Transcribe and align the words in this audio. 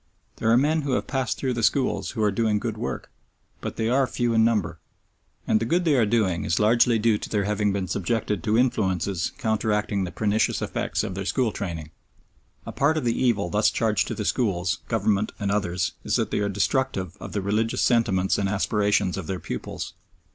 There 0.37 0.49
are 0.49 0.57
men 0.57 0.81
who 0.81 0.93
have 0.93 1.05
passed 1.05 1.37
through 1.37 1.53
the 1.53 1.61
schools 1.61 2.09
who 2.17 2.23
are 2.23 2.31
doing 2.31 2.57
good 2.57 2.75
work, 2.75 3.11
but 3.59 3.75
they 3.75 3.87
are 3.87 4.07
few 4.07 4.33
in 4.33 4.43
number, 4.43 4.79
and 5.45 5.59
the 5.59 5.63
good 5.65 5.85
they 5.85 5.93
are 5.93 6.07
doing 6.07 6.43
is 6.43 6.59
largely 6.59 6.97
due 6.97 7.19
to 7.19 7.29
their 7.29 7.43
having 7.43 7.71
been 7.71 7.87
subjected 7.87 8.41
to 8.43 8.57
influences 8.57 9.31
counteracting 9.37 10.03
the 10.03 10.11
pernicious 10.11 10.59
effects 10.59 11.03
of 11.03 11.13
their 11.13 11.23
school 11.25 11.51
training. 11.51 11.91
A 12.65 12.71
part 12.71 12.97
of 12.97 13.05
the 13.05 13.13
evil 13.15 13.51
thus 13.51 13.69
charged 13.69 14.07
to 14.07 14.15
the 14.15 14.25
schools, 14.25 14.79
Government 14.87 15.33
and 15.39 15.51
others, 15.51 15.91
is 16.03 16.15
that 16.15 16.31
they 16.31 16.39
are 16.39 16.49
destructive 16.49 17.15
of 17.19 17.33
the 17.33 17.41
religious 17.43 17.83
sentiments 17.83 18.39
and 18.39 18.49
aspirations 18.49 19.17
of 19.17 19.27
their 19.27 19.39
pupils. 19.39 19.93